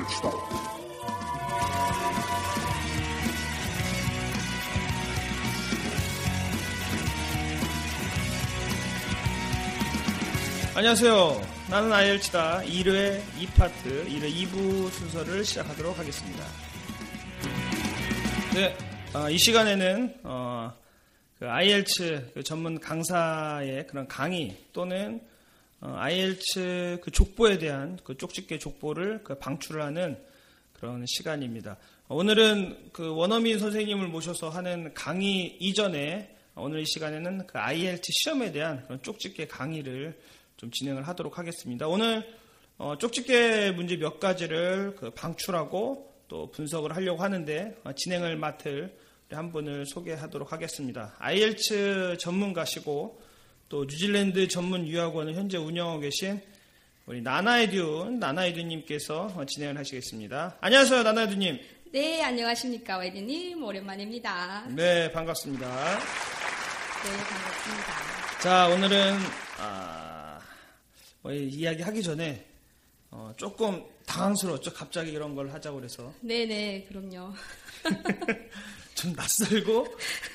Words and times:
아이엘치다. 0.00 0.30
안녕하세요. 10.74 11.42
나는 11.68 11.92
아이엘치다 11.92 12.62
1회 12.62 13.20
2파트 13.40 14.06
1회 14.08 14.34
2부 14.34 14.90
순서를 14.90 15.44
시작하도록 15.44 15.98
하겠습니다. 15.98 16.44
네, 18.54 18.76
아, 19.12 19.28
이 19.28 19.36
시간에는 19.36 20.20
어, 20.24 20.72
그 21.38 21.48
IELTS 21.48 22.30
그 22.34 22.42
전문 22.42 22.80
강사의 22.80 23.86
그런 23.86 24.08
강의 24.08 24.56
또는 24.72 25.20
어, 25.20 25.30
IELTS 25.80 26.98
그 27.02 27.10
족보에 27.10 27.58
대한 27.58 27.98
그 28.04 28.16
쪽집게 28.16 28.58
족보를 28.58 29.24
그 29.24 29.38
방출하는 29.38 30.18
그런 30.72 31.04
시간입니다. 31.06 31.76
오늘은 32.08 32.90
그 32.92 33.14
원어민 33.14 33.58
선생님을 33.58 34.08
모셔서 34.08 34.48
하는 34.48 34.92
강의 34.94 35.56
이전에 35.60 36.36
오늘 36.54 36.80
이 36.80 36.86
시간에는 36.86 37.46
그 37.46 37.58
IELTS 37.58 38.10
시험에 38.12 38.52
대한 38.52 38.82
그런 38.84 39.02
쪽집게 39.02 39.46
강의를 39.46 40.18
좀 40.56 40.70
진행을 40.70 41.06
하도록 41.08 41.38
하겠습니다. 41.38 41.88
오늘 41.88 42.26
어, 42.76 42.96
쪽집게 42.98 43.72
문제 43.72 43.96
몇 43.96 44.20
가지를 44.20 44.96
그 44.96 45.10
방출하고 45.10 46.14
또 46.28 46.50
분석을 46.50 46.96
하려고 46.96 47.22
하는데 47.22 47.76
어, 47.84 47.92
진행을 47.92 48.36
맡을 48.36 48.96
한 49.30 49.52
분을 49.52 49.86
소개하도록 49.86 50.52
하겠습니다. 50.52 51.14
IELTS 51.18 52.18
전문가시고 52.18 53.20
또 53.70 53.84
뉴질랜드 53.84 54.48
전문 54.48 54.84
유학원을 54.84 55.36
현재 55.36 55.56
운영하고 55.56 56.00
계신 56.00 56.42
우리 57.06 57.22
나나에듀 57.22 58.16
나나에듀님께서 58.18 59.32
어, 59.36 59.44
진행을 59.44 59.78
하시겠습니다. 59.78 60.56
안녕하세요, 60.60 61.04
나나에듀님. 61.04 61.60
네, 61.92 62.20
안녕하십니까, 62.20 62.96
와이드님. 62.96 63.62
오랜만입니다. 63.62 64.66
네, 64.70 65.12
반갑습니다. 65.12 65.68
네, 65.68 67.16
반갑습니다. 67.28 68.40
자, 68.42 68.66
오늘은 68.70 69.16
아, 69.60 70.40
뭐 71.22 71.30
이야기 71.32 71.82
하기 71.82 72.02
전에 72.02 72.44
어, 73.12 73.32
조금 73.36 73.84
당황스러웠죠. 74.10 74.72
갑자기 74.72 75.12
이런 75.12 75.34
걸 75.34 75.52
하자고 75.52 75.76
그래서 75.76 76.12
네네, 76.20 76.86
그럼요. 76.88 77.32
좀 78.94 79.14
낯설고 79.14 79.86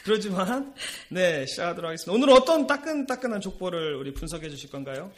그러지만 0.03 0.73
네 1.09 1.45
시작하도록 1.45 1.87
하겠습니다. 1.87 2.11
오늘 2.13 2.33
어떤 2.33 2.65
따끈따끈한 2.65 3.41
족보를 3.41 3.95
우리 3.95 4.13
분석해 4.13 4.49
주실 4.49 4.71
건가요? 4.71 5.11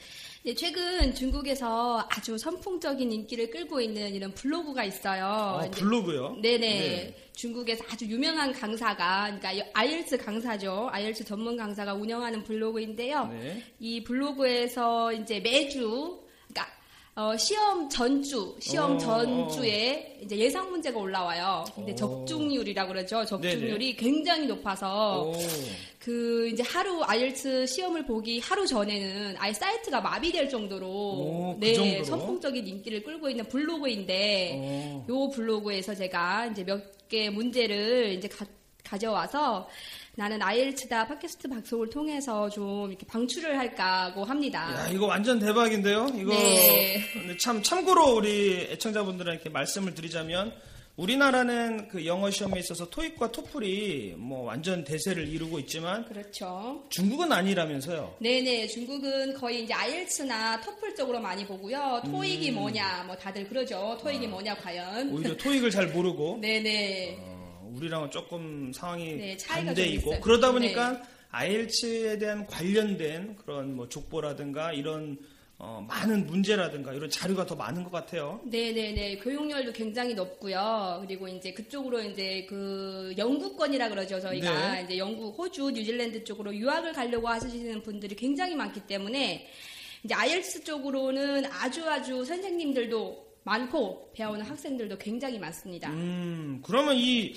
네, 0.44 0.54
최근 0.54 1.14
중국에서 1.14 2.08
아주 2.10 2.38
선풍적인 2.38 3.12
인기를 3.12 3.50
끌고 3.50 3.82
있는 3.82 4.14
이런 4.14 4.34
블로그가 4.34 4.84
있어요. 4.86 5.26
아, 5.26 5.70
블로그요? 5.72 6.38
네네. 6.42 6.58
네. 6.58 7.30
중국에서 7.34 7.84
아주 7.92 8.06
유명한 8.06 8.54
강사가, 8.54 9.26
그러니까 9.38 9.70
아이엘츠 9.74 10.18
강사죠. 10.18 10.88
아이엘츠 10.92 11.26
전문 11.26 11.58
강사가 11.58 11.94
운영하는 11.94 12.44
블로그인데요. 12.44 13.28
네. 13.28 13.62
이 13.80 14.04
블로그에서 14.04 15.12
이제 15.12 15.40
매주, 15.40 16.20
어, 17.20 17.36
시험 17.36 17.90
전주, 17.90 18.56
시험 18.60 18.94
어, 18.96 18.98
전주에 19.00 20.20
이제 20.22 20.38
예상 20.38 20.70
문제가 20.70 21.00
올라와요. 21.00 21.66
근데 21.74 21.92
어. 21.94 21.96
적중률이라고 21.96 22.90
그러죠. 22.94 23.26
적중률이 23.26 23.96
굉장히 23.96 24.46
높아서 24.46 25.24
오, 25.24 25.34
그 25.98 26.48
이제 26.54 26.62
하루 26.62 27.02
아이엘츠 27.04 27.66
시험을 27.66 28.06
보기 28.06 28.40
하루 28.40 28.68
전에는 28.68 29.34
아예 29.40 29.52
사이트가 29.52 30.00
마비될 30.00 30.48
정도로 30.48 30.88
오, 30.88 31.58
그네 31.60 31.74
정도로? 31.74 32.04
선풍적인 32.04 32.68
인기를 32.68 33.02
끌고 33.02 33.32
있는 33.32 33.46
블로그인데 33.48 34.60
어. 34.62 35.06
요 35.10 35.30
블로그에서 35.32 35.96
제가 35.96 36.46
이제 36.48 36.64
몇 36.64 36.98
개 37.08 37.30
문제를 37.30 38.12
이제 38.18 38.28
가, 38.28 38.46
가져와서 38.84 39.66
나는 40.18 40.42
아이엘츠다 40.42 41.06
팟캐스트 41.10 41.48
방송을 41.48 41.92
통해서 41.92 42.50
좀 42.50 42.90
이렇게 42.90 43.06
방출을 43.06 43.56
할까고 43.56 44.24
합니다. 44.24 44.74
야 44.74 44.90
이거 44.90 45.06
완전 45.06 45.38
대박인데요. 45.38 46.08
이거 46.16 46.34
네. 46.34 47.00
참 47.40 47.62
참고로 47.62 48.16
우리 48.16 48.68
애청자분들에게 48.72 49.48
말씀을 49.52 49.94
드리자면 49.94 50.52
우리나라는 50.96 51.88
그 51.90 52.08
영어 52.08 52.32
시험에 52.32 52.60
있어서 52.60 52.90
토익과 52.90 53.32
토플이 53.32 54.16
뭐 54.18 54.42
완전 54.42 54.84
대세를 54.84 55.28
이루고 55.28 55.60
있지만 55.60 56.04
그렇죠. 56.06 56.84
중국은 56.90 57.32
아니라면서요. 57.32 58.16
네네, 58.20 58.66
중국은 58.70 59.36
거의 59.36 59.66
이제 59.66 59.74
아이엘츠나 59.76 60.62
터플 60.62 60.96
쪽으로 60.96 61.20
많이 61.20 61.46
보고요. 61.46 62.02
토익이 62.04 62.50
뭐냐, 62.54 63.04
뭐 63.06 63.16
다들 63.16 63.48
그러죠. 63.48 63.96
토익이 64.02 64.26
뭐냐, 64.26 64.56
과연. 64.56 65.10
음. 65.10 65.14
오히려 65.14 65.38
토익을 65.38 65.70
잘 65.70 65.86
모르고 65.90 66.40
네네. 66.42 67.18
어, 67.20 67.37
우리랑은 67.76 68.12
조금 68.12 68.72
상황이 68.74 69.16
네, 69.16 69.38
반대이고. 69.48 70.22
그러다 70.22 70.52
보니까 70.52 71.02
IELTS에 71.32 72.18
대한 72.18 72.46
관련된 72.46 73.36
그런 73.36 73.76
뭐 73.76 73.88
족보라든가 73.90 74.74
이런 74.74 75.18
어, 75.60 75.84
많은 75.88 76.28
문제라든가 76.28 76.94
이런 76.94 77.10
자료가 77.10 77.48
더 77.48 77.56
많은 77.56 77.84
것 77.84 77.92
같아요. 77.92 78.40
네네네. 78.46 79.18
교육열도 79.18 79.74
굉장히 79.74 80.14
높고요. 80.14 81.00
그리고 81.02 81.28
이제 81.28 81.52
그쪽으로 81.52 82.00
이제 82.02 82.46
그 82.48 83.14
영국권이라 83.18 83.90
그러죠. 83.90 84.20
저희가 84.20 84.74
네. 84.74 84.84
이제 84.84 84.98
영국, 85.00 85.38
호주, 85.38 85.72
뉴질랜드 85.72 86.24
쪽으로 86.24 86.56
유학을 86.56 86.94
가려고 86.94 87.28
하시는 87.28 87.82
분들이 87.82 88.16
굉장히 88.16 88.56
많기 88.56 88.82
때문에 88.82 89.48
이제 90.04 90.14
아이엘츠 90.14 90.64
쪽으로는 90.64 91.46
아주 91.48 91.90
아주 91.90 92.24
선생님들도 92.24 93.27
많고 93.48 94.12
배우는 94.14 94.46
학생들도 94.46 94.98
굉장히 94.98 95.40
많습니다. 95.40 95.90
음, 95.90 96.62
그러면 96.64 96.96
이, 96.96 97.34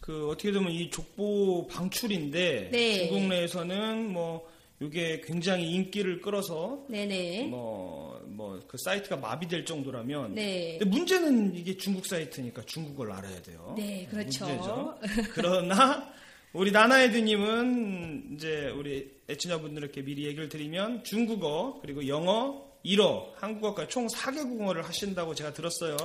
그, 0.00 0.28
어떻게 0.28 0.52
보면 0.52 0.70
이 0.70 0.90
족보 0.90 1.66
방출인데, 1.68 2.68
네. 2.70 3.08
중국 3.08 3.26
내에서는 3.28 4.12
뭐, 4.12 4.46
이게 4.82 5.20
굉장히 5.24 5.70
인기를 5.70 6.20
끌어서, 6.20 6.84
네네. 6.88 7.44
뭐, 7.44 8.20
뭐, 8.26 8.60
그 8.66 8.76
사이트가 8.84 9.16
마비될 9.16 9.64
정도라면, 9.64 10.34
네. 10.34 10.76
근데 10.78 10.84
문제는 10.96 11.54
이게 11.54 11.76
중국 11.76 12.06
사이트니까 12.06 12.62
중국어를 12.66 13.12
알아야 13.12 13.40
돼요. 13.40 13.74
네, 13.78 14.06
그렇죠. 14.10 14.46
문제죠. 14.46 14.98
그러나, 15.32 16.12
우리 16.52 16.70
나나에드님은 16.70 18.32
이제 18.34 18.68
우리 18.76 19.10
애청자분들께 19.28 20.02
미리 20.02 20.26
얘기를 20.26 20.48
드리면 20.48 21.04
중국어, 21.04 21.78
그리고 21.80 22.06
영어, 22.08 22.69
일어, 22.82 23.32
한국어까지 23.38 23.90
총 23.90 24.06
4개국어를 24.06 24.82
하신다고 24.82 25.34
제가 25.34 25.52
들었어요. 25.52 25.96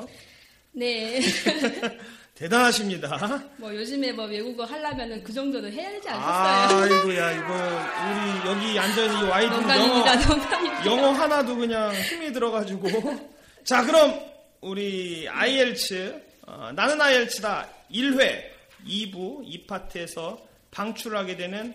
네. 0.72 1.22
대단하십니다. 2.36 3.48
뭐 3.56 3.74
요즘에 3.74 4.12
뭐 4.12 4.25
외국어 4.25 4.66
하려면은 4.66 5.24
그 5.24 5.31
정도는 5.31 5.72
해야 5.72 5.89
되지 5.89 6.10
않겠어요? 6.10 6.83
아이고야 6.83 7.31
이거 7.31 7.54
우리 8.04 8.50
여기 8.50 8.80
앉아있는 8.80 9.19
이 9.19 9.24
와이드 9.30 9.54
영어 9.54 9.62
농담입니다. 9.62 10.86
영어 10.86 11.12
하나도 11.12 11.56
그냥 11.56 11.95
힘이 11.95 12.33
들어가지고 12.33 12.89
자 13.63 13.86
그럼 13.86 14.19
우리 14.60 15.30
IELTS 15.30 16.21
어, 16.45 16.71
나는 16.75 17.00
IELTS다 17.00 17.69
1회 17.89 18.44
2부 18.86 19.66
2파트에서 19.66 20.38
방출하게 20.71 21.38
되는 21.38 21.74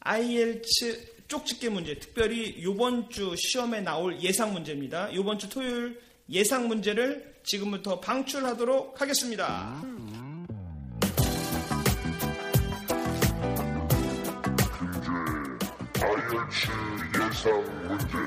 IELTS 0.00 1.17
쪽집게 1.28 1.68
문제 1.68 1.98
특별히 1.98 2.48
이번 2.58 3.08
주 3.10 3.34
시험에 3.36 3.80
나올 3.82 4.20
예상 4.22 4.52
문제입니다. 4.52 5.08
이번 5.10 5.38
주 5.38 5.48
토요일 5.48 6.00
예상 6.30 6.68
문제를 6.68 7.36
지금부터 7.44 8.00
방출하도록 8.00 9.00
하겠습니다. 9.00 9.82
아이엘츠 16.00 16.68
예상 17.16 17.86
문제. 17.86 18.18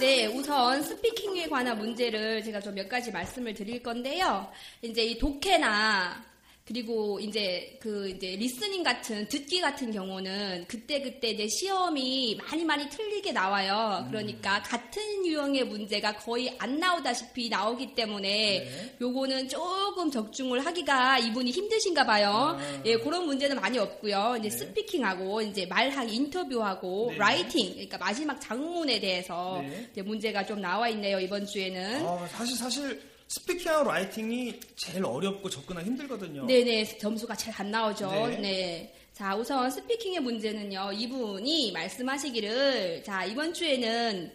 네, 0.00 0.26
우선 0.26 0.82
스피킹에 0.82 1.48
관한 1.48 1.78
문제를 1.78 2.42
제가 2.42 2.60
좀 2.60 2.74
몇 2.74 2.88
가지 2.88 3.10
말씀을 3.12 3.54
드릴 3.54 3.82
건데요. 3.82 4.50
이제 4.82 5.02
이 5.04 5.16
독해나 5.18 6.33
그리고 6.66 7.20
이제 7.20 7.78
그 7.78 8.08
이제 8.08 8.36
리스닝 8.36 8.82
같은 8.82 9.28
듣기 9.28 9.60
같은 9.60 9.92
경우는 9.92 10.64
그때 10.66 11.02
그때 11.02 11.28
이제 11.32 11.46
시험이 11.46 12.38
많이 12.42 12.64
많이 12.64 12.88
틀리게 12.88 13.32
나와요. 13.32 14.06
그러니까 14.08 14.62
같은 14.62 15.26
유형의 15.26 15.64
문제가 15.64 16.16
거의 16.16 16.56
안 16.58 16.78
나오다시피 16.80 17.50
나오기 17.50 17.94
때문에 17.94 18.66
요거는 18.98 19.50
조금 19.50 20.10
적중을 20.10 20.64
하기가 20.64 21.18
이분이 21.18 21.50
힘드신가 21.50 22.06
봐요. 22.06 22.58
예, 22.86 22.96
그런 22.96 23.26
문제는 23.26 23.60
많이 23.60 23.78
없고요. 23.78 24.36
이제 24.38 24.48
speaking하고 24.48 25.42
이제 25.42 25.66
말하기 25.66 26.14
인터뷰하고 26.14 27.08
네. 27.10 27.18
writing 27.18 27.72
그러니까 27.72 27.98
마지막 27.98 28.40
작문에 28.40 29.00
대해서 29.00 29.60
네. 29.60 29.86
이제 29.92 30.00
문제가 30.00 30.46
좀 30.46 30.62
나와 30.62 30.88
있네요 30.88 31.20
이번 31.20 31.44
주에는. 31.44 32.06
어, 32.06 32.26
사실 32.30 32.56
사실 32.56 33.13
speaking하고 33.34 33.90
writing이 33.90 34.60
제일 34.76 35.04
어렵고 35.04 35.50
접근하기 35.50 35.86
힘들거든요. 35.86 36.46
네네 36.46 36.98
점수가 36.98 37.34
잘안 37.34 37.70
나오죠. 37.70 38.08
네. 38.10 38.36
네. 38.38 38.94
자 39.12 39.34
우선 39.34 39.70
speaking의 39.70 40.20
문제는요. 40.20 40.92
이분이 40.92 41.72
말씀하시기를 41.72 43.02
자 43.04 43.24
이번 43.24 43.52
주에는 43.52 44.32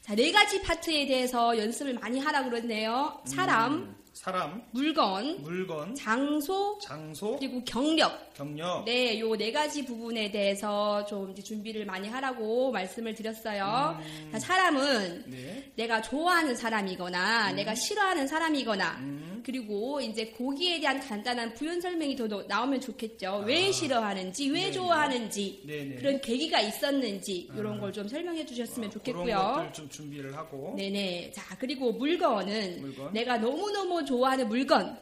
자, 0.00 0.14
네 0.14 0.32
가지 0.32 0.62
파트에 0.62 1.06
대해서 1.06 1.58
연습을 1.58 1.92
많이 1.94 2.18
하라고 2.18 2.48
그러네요. 2.48 3.20
사람, 3.26 3.74
음, 3.74 3.96
사람, 4.22 4.60
물건, 4.72 5.40
물건, 5.42 5.94
장소, 5.94 6.76
장소, 6.82 7.36
그리고 7.38 7.62
경력. 7.64 8.34
경력. 8.34 8.84
네, 8.84 9.20
요 9.20 9.36
네 9.36 9.52
가지 9.52 9.84
부분에 9.84 10.32
대해서 10.32 11.06
좀 11.06 11.30
이제 11.30 11.40
준비를 11.40 11.86
많이 11.86 12.08
하라고 12.08 12.72
말씀을 12.72 13.14
드렸어요. 13.14 13.96
자, 14.32 14.38
사람은 14.40 15.22
네. 15.28 15.70
내가 15.76 16.02
좋아하는 16.02 16.56
사람이거나 16.56 17.52
내가 17.52 17.76
싫어하는 17.76 18.26
사람이거나 18.26 18.96
음. 18.98 19.37
그리고 19.58 19.98
이제 19.98 20.26
거기에 20.28 20.78
대한 20.78 21.00
간단한 21.00 21.54
부연 21.54 21.80
설명이 21.80 22.14
더 22.16 22.28
나- 22.28 22.44
나오면 22.46 22.82
좋겠죠. 22.82 23.44
왜 23.46 23.72
싫어하는지, 23.72 24.50
왜 24.50 24.58
아. 24.58 24.62
네네. 24.64 24.72
좋아하는지 24.72 25.62
네네. 25.66 25.94
그런 25.96 26.20
계기가 26.20 26.60
있었는지 26.60 27.48
이런 27.56 27.80
걸 27.80 27.88
좀 27.90 28.06
설명해 28.06 28.44
주셨으면 28.44 28.90
그런 28.90 29.02
좋겠고요. 29.02 29.34
것들 29.56 29.72
좀 29.72 29.88
준비를 29.88 30.36
하고. 30.36 30.74
네네. 30.76 31.30
자, 31.34 31.56
그리고 31.58 31.92
물건은 31.92 32.82
물건. 32.82 33.12
내가 33.14 33.38
너무 33.38 33.70
너무 33.72 34.04
좋아하는 34.04 34.46
물건, 34.48 34.98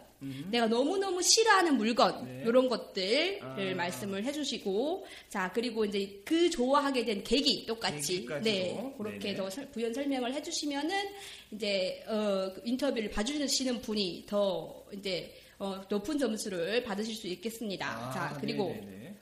내가 0.50 0.66
너무너무 0.66 1.22
싫어하는 1.22 1.76
물건, 1.76 2.24
네. 2.24 2.42
이런 2.46 2.68
것들을 2.68 3.40
아. 3.42 3.74
말씀을 3.76 4.24
해주시고, 4.24 5.06
자, 5.28 5.50
그리고 5.52 5.84
이제 5.84 6.20
그 6.24 6.48
좋아하게 6.50 7.04
된 7.04 7.22
계기, 7.22 7.66
똑같이. 7.66 8.14
계기까지도. 8.26 8.50
네. 8.50 8.94
그렇게 8.96 9.18
네네. 9.18 9.36
더 9.36 9.50
설- 9.50 9.70
부연 9.70 9.92
설명을 9.92 10.32
해주시면은, 10.34 11.08
이제, 11.52 12.02
어, 12.08 12.50
그 12.54 12.62
인터뷰를 12.64 13.10
봐주시는 13.10 13.80
분이 13.82 14.24
더, 14.26 14.84
이제, 14.92 15.34
어, 15.58 15.82
높은 15.88 16.18
점수를 16.18 16.82
받으실 16.82 17.14
수 17.14 17.26
있겠습니다. 17.28 17.86
아, 17.86 18.10
자, 18.12 18.38
그리고 18.40 18.68
네네네. 18.70 19.16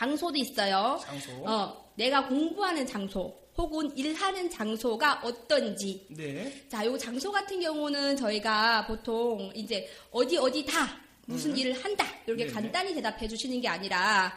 장소도 0.00 0.36
있어요. 0.36 1.00
장소. 1.02 1.32
어, 1.46 1.90
내가 1.94 2.28
공부하는 2.28 2.86
장소, 2.86 3.34
혹은 3.56 3.90
일하는 3.96 4.50
장소가 4.50 5.22
어떤지, 5.24 6.06
네. 6.10 6.52
자, 6.68 6.84
요 6.84 6.98
장소 6.98 7.32
같은 7.32 7.58
경우는 7.60 8.14
저희가 8.16 8.86
보통 8.86 9.50
이제 9.54 9.90
어디 10.10 10.36
어디 10.36 10.64
다 10.66 11.00
무슨 11.24 11.56
일을 11.56 11.72
한다 11.72 12.04
이렇게 12.26 12.44
네네. 12.44 12.54
간단히 12.54 12.94
대답해 12.94 13.26
주시는 13.26 13.60
게 13.62 13.68
아니라 13.68 14.32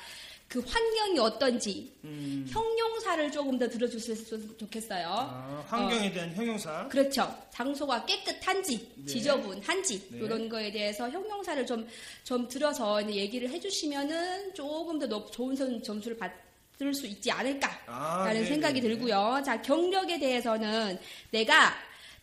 그 0.50 0.60
환경이 0.68 1.20
어떤지 1.20 1.94
음. 2.04 2.44
형용사를 2.50 3.32
조금 3.32 3.60
더 3.60 3.70
들어주셨으면 3.70 4.58
좋겠어요. 4.58 5.08
아, 5.08 5.64
환경에 5.68 6.12
대한 6.12 6.34
형용사. 6.34 6.88
그렇죠. 6.88 7.32
장소가 7.52 8.04
깨끗한지, 8.06 8.92
네. 8.96 9.06
지저분한지, 9.06 10.08
네. 10.10 10.18
이런 10.18 10.50
거에 10.50 10.72
대해서 10.72 11.08
형용사를 11.08 11.64
좀, 11.68 11.88
좀 12.24 12.48
들어서 12.48 13.08
얘기를 13.12 13.48
해주시면은 13.48 14.56
조금 14.56 14.98
더 14.98 15.06
높- 15.06 15.32
좋은 15.32 15.56
선- 15.56 15.84
점수를 15.84 16.18
받을 16.18 16.94
수 16.96 17.06
있지 17.06 17.30
않을까라는 17.30 17.78
아, 17.86 18.26
네네네. 18.26 18.48
생각이 18.48 18.82
들고요. 18.82 19.44
자, 19.46 19.62
경력에 19.62 20.18
대해서는 20.18 20.98
내가 21.30 21.76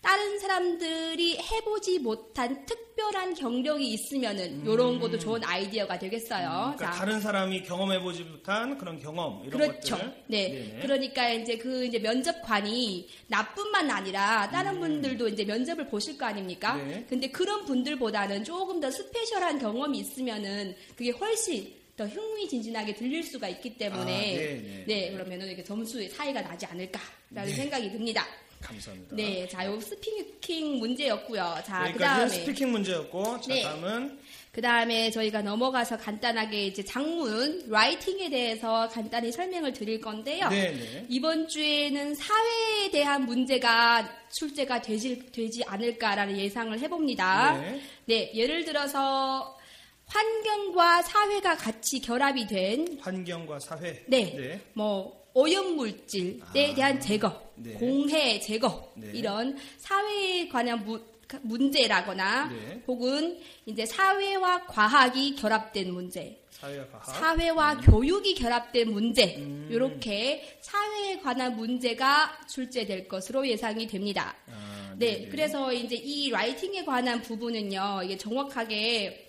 다른 0.07 0.39
사람들이 0.39 1.37
해보지 1.37 1.99
못한 1.99 2.65
특별한 2.65 3.35
경력이 3.35 3.89
있으면은 3.89 4.65
이런 4.65 5.01
것도 5.01 5.19
좋은 5.19 5.43
아이디어가 5.43 5.99
되겠어요. 5.99 6.75
음. 6.75 6.77
그러니까 6.77 6.93
다른 6.93 7.21
사람이 7.21 7.65
경험해보지 7.65 8.23
못한 8.23 8.79
그런 8.79 9.01
경험 9.01 9.43
이런 9.45 9.61
그렇죠. 9.61 9.97
것들. 9.97 10.23
네. 10.29 10.49
네네. 10.49 10.81
그러니까 10.83 11.29
이제 11.31 11.59
그 11.59 11.85
이제 11.85 11.99
면접관이 11.99 13.09
나뿐만 13.27 13.91
아니라 13.91 14.49
다른 14.49 14.77
음. 14.77 14.81
분들도 14.81 15.27
이제 15.27 15.45
면접을 15.45 15.89
보실 15.89 16.17
거 16.17 16.27
아닙니까? 16.27 16.77
네. 16.77 17.05
근데 17.09 17.29
그런 17.29 17.65
분들보다는 17.65 18.45
조금 18.45 18.79
더 18.79 18.89
special한 18.89 19.59
경험이 19.59 19.99
있으면은 19.99 20.77
그게 20.95 21.11
훨씬 21.11 21.75
더 21.97 22.07
흥미진진하게 22.07 22.95
들릴 22.95 23.25
수가 23.25 23.49
있기 23.49 23.77
때문에 23.77 24.03
아, 24.03 24.07
네, 24.07 24.85
네. 24.87 25.11
그러면은 25.11 25.51
이게 25.51 25.65
점수의 25.65 26.11
차이가 26.11 26.43
나지 26.43 26.65
않을까라는 26.67 27.53
생각이 27.53 27.91
듭니다. 27.91 28.25
감사합니다. 28.61 29.17
네, 29.17 29.47
자, 29.49 29.67
요 29.67 29.81
speaking 29.81 30.79
문제였고요. 30.79 31.63
자, 31.65 31.81
그 31.83 31.89
여기까지 31.91 31.99
다음에 32.05 32.29
speaking 32.29 32.73
문제였고, 32.73 33.41
자, 33.41 33.55
네. 33.55 33.63
다음은 33.63 34.19
그 34.53 34.63
다음에 34.63 35.11
저희가 35.11 35.43
넘어가서 35.43 35.99
간단하게 35.99 36.69
이제 36.69 36.83
장문, 36.83 37.67
라이팅에 37.69 38.31
대해서 38.31 38.89
간단히 38.89 39.31
설명을 39.31 39.75
드릴 39.75 40.01
건데요. 40.01 40.49
네네. 40.49 41.07
이번 41.11 41.47
주에는 41.47 42.15
사회에 42.15 42.91
대한 42.91 43.27
문제가 43.27 44.09
출제가 44.33 44.81
되지, 44.81 45.31
되지 45.31 45.63
않을까라는 45.67 46.39
예상을 46.39 46.79
해봅니다. 46.81 47.59
네. 47.59 47.81
네, 48.07 48.33
예를 48.35 48.65
들어서 48.65 49.59
환경과 50.07 51.03
사회가 51.03 51.57
같이 51.57 52.01
결합이 52.01 52.47
된, 52.47 52.99
환경과 53.01 53.59
사회. 53.61 54.05
네, 54.07 54.35
네. 54.37 54.61
뭐, 54.73 55.26
오염물질에 55.37 56.75
대한 56.75 56.99
제거, 56.99 57.29
아. 57.29 57.41
네. 57.57 57.73
공해 57.75 58.41
제거, 58.41 58.91
네. 58.97 59.11
이런 59.13 59.57
사회에 59.79 60.49
관한 60.49 60.83
무- 60.85 61.01
문제라거나 61.43 62.49
네. 62.49 62.83
혹은 62.87 63.39
이제 63.67 63.85
사회와 63.85 64.65
과학이 64.67 65.35
결합된 65.37 65.93
문제, 65.93 66.41
사회와 66.51 66.87
과학. 66.87 67.05
사회와 67.17 67.77
교육이 67.81 68.35
결합된 68.37 68.91
문제, 68.93 69.37
음. 69.37 69.69
이렇게 69.71 70.57
사회에 70.63 71.19
관한 71.19 71.57
문제가 71.57 72.33
출제될 72.49 73.07
것으로 73.09 73.47
예상이 73.47 73.87
됩니다. 73.87 74.35
아, 74.49 74.95
네, 74.97 75.17
네네. 75.17 75.29
그래서 75.29 75.73
이제 75.73 75.97
이 75.97 76.31
라이팅에 76.31 76.85
관한 76.85 77.21
부분은요, 77.21 78.03
이게 78.05 78.17
정확하게 78.17 79.26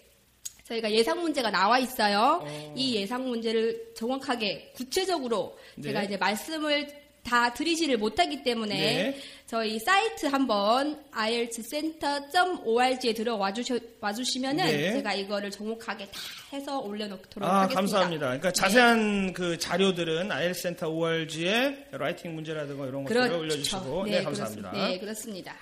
저희가 0.67 0.91
예상 0.91 1.21
문제가 1.21 1.49
나와 1.49 1.79
있어요. 1.79 2.41
어. 2.43 2.73
이 2.75 2.95
예상 2.95 3.25
문제를 3.27 3.93
정확하게 3.95 4.73
구체적으로 4.75 5.57
네. 5.75 5.83
제가 5.83 6.03
이제 6.03 6.17
말씀을 6.17 7.07
다 7.23 7.53
드리지를 7.53 7.97
못하기 7.97 8.43
때문에 8.43 8.75
네. 8.75 9.17
저희 9.45 9.79
사이트 9.79 10.27
한번 10.27 11.03
ieltscenter.org에 11.11 13.13
들어와 13.13 13.51
주셔, 13.51 13.77
와주시면은 13.99 14.65
네. 14.65 14.93
제가 14.93 15.13
이거를 15.13 15.51
정확하게 15.51 16.05
다 16.05 16.19
해서 16.53 16.79
올려놓도록 16.79 17.47
아, 17.47 17.63
하겠습니다. 17.63 17.81
감사합니다. 17.81 18.25
그러니까 18.27 18.49
네. 18.49 18.53
자세한 18.53 19.33
그 19.33 19.57
자료들은 19.57 20.31
ieltscenter 20.31 20.89
ORG의 20.89 21.87
writing 21.91 22.35
문제라든가 22.35 22.85
이런 22.85 23.03
것들을 23.03 23.21
그렇죠. 23.21 23.39
올려주시고, 23.39 24.05
네, 24.05 24.23
감사합니다. 24.23 24.71
그렇습니다. 24.71 24.73
네, 24.87 24.99
그렇습니다. 24.99 25.55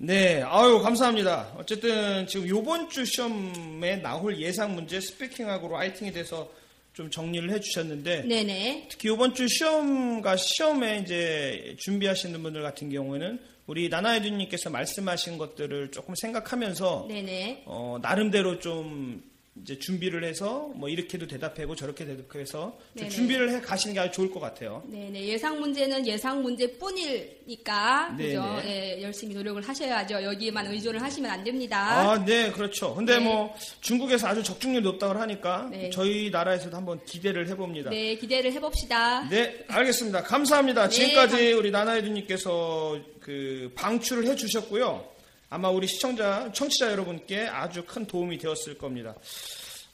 네, 0.00 0.42
아유, 0.42 0.78
감사합니다. 0.80 1.54
어쨌든 1.58 2.24
지금 2.28 2.48
요번 2.48 2.88
주 2.88 3.04
시험에 3.04 3.96
나올 3.96 4.40
예상 4.40 4.76
문제 4.76 5.00
speaking하고 5.00 5.66
writing에 5.66 6.12
대해서 6.12 6.48
좀 6.92 7.10
정리를 7.10 7.50
해 7.50 7.58
주셨는데, 7.58 8.22
네네. 8.22 8.86
특히 8.88 9.12
이번 9.12 9.34
주 9.34 9.48
시험과 9.48 10.36
시험에 10.36 10.98
이제 10.98 11.74
준비하시는 11.80 12.40
분들 12.40 12.62
같은 12.62 12.90
경우에는 12.90 13.40
우리 13.66 13.88
나나에드님께서 13.88 14.70
말씀하신 14.70 15.36
것들을 15.36 15.90
조금 15.90 16.14
생각하면서 16.14 17.06
네네. 17.08 17.64
어, 17.66 17.98
나름대로 18.00 18.60
좀 18.60 19.20
이제 19.62 19.78
준비를 19.78 20.24
해서 20.24 20.70
뭐 20.74 20.88
이렇게도 20.88 21.26
대답하고 21.26 21.76
저렇게 21.76 22.04
대답해서. 22.04 22.78
준비를 23.10 23.50
해 23.50 23.60
가시는 23.60 23.94
게 23.94 24.00
아주 24.00 24.12
좋을 24.12 24.30
것 24.30 24.40
같아요. 24.40 24.82
네네. 24.86 25.24
예상 25.26 25.60
문제는 25.60 26.06
예상 26.06 26.42
문제뿐이니까. 26.42 28.16
그죠? 28.16 28.60
예, 28.64 29.02
열심히 29.02 29.34
노력을 29.34 29.60
하셔야죠. 29.60 30.22
여기에만 30.22 30.66
의존을 30.66 31.02
하시면 31.02 31.30
안 31.30 31.44
됩니다. 31.44 32.10
아, 32.10 32.24
네, 32.24 32.50
그렇죠. 32.50 32.94
근데 32.94 33.18
네. 33.18 33.24
뭐 33.24 33.54
중국에서 33.80 34.28
아주 34.28 34.42
적중률이 34.42 34.84
높다고 34.84 35.18
하니까 35.18 35.68
네. 35.70 35.90
저희 35.90 36.30
나라에서도 36.30 36.76
한번 36.76 37.04
기대를 37.04 37.48
해봅니다. 37.48 37.90
네, 37.90 38.16
기대를 38.16 38.52
해봅시다. 38.52 39.28
네, 39.28 39.64
알겠습니다. 39.68 40.22
감사합니다. 40.22 40.88
네, 40.88 40.94
지금까지 40.94 41.52
우리 41.52 41.70
나나에드님께서 41.70 42.98
그 43.20 43.72
방출을 43.74 44.26
해주셨고요. 44.26 45.17
아마 45.50 45.70
우리 45.70 45.86
시청자, 45.86 46.52
청취자 46.52 46.92
여러분께 46.92 47.46
아주 47.46 47.82
큰 47.86 48.06
도움이 48.06 48.36
되었을 48.36 48.76
겁니다. 48.76 49.14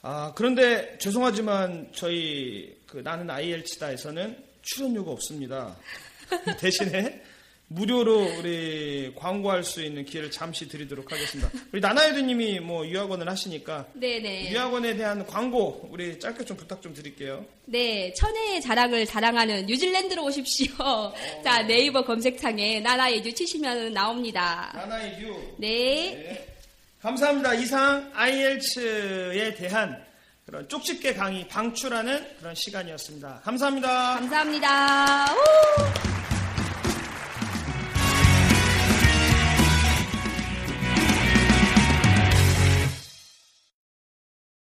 아, 0.01 0.33
그런데 0.35 0.97
죄송하지만 0.97 1.91
저희 1.95 2.75
그 2.85 2.97
나는 2.97 3.29
IL치다에서는 3.29 4.43
출연료가 4.61 5.11
없습니다. 5.11 5.73
대신에 6.59 7.23
무료로 7.67 8.37
우리 8.39 9.11
광고할 9.15 9.63
수 9.63 9.81
있는 9.81 10.05
기회를 10.05 10.29
잠시 10.29 10.67
드리도록 10.67 11.11
하겠습니다. 11.11 11.49
우리 11.71 11.81
나나유드님이 11.81 12.59
뭐 12.59 12.85
유학원을 12.87 13.27
하시니까 13.27 13.87
네네. 13.93 14.51
유학원에 14.51 14.95
대한 14.95 15.25
광고 15.25 15.87
우리 15.91 16.19
짧게 16.19 16.45
좀 16.45 16.55
부탁 16.57 16.81
좀 16.81 16.93
드릴게요. 16.93 17.45
네, 17.65 18.13
천혜의 18.13 18.61
자랑을 18.61 19.05
자랑하는 19.05 19.65
뉴질랜드로 19.65 20.23
오십시오. 20.23 20.75
자, 21.43 21.63
네이버 21.63 22.03
검색창에 22.03 22.81
나나에듀 22.81 23.33
치시면 23.33 23.93
나옵니다. 23.93 24.71
나나유드. 24.75 25.55
네. 25.57 25.67
네. 25.67 26.55
감사합니다. 27.01 27.53
이상 27.55 28.11
IELTS에 28.13 29.55
대한 29.55 30.03
그런 30.45 30.67
쪽집게 30.67 31.15
강의 31.15 31.47
방출하는 31.47 32.37
그런 32.39 32.53
시간이었습니다. 32.53 33.41
감사합니다. 33.43 34.15
감사합니다. 34.15 35.33
우! 35.33 36.14